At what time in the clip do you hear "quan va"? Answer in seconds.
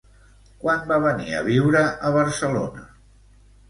0.63-0.97